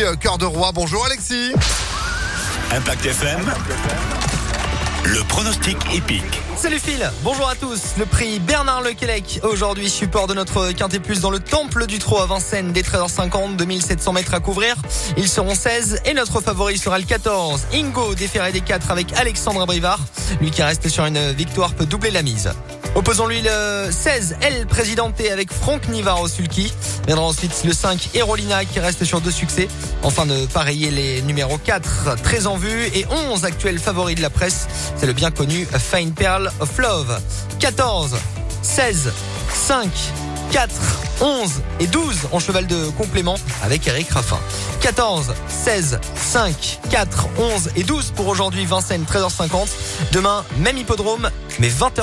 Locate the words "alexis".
0.00-0.04, 1.04-1.52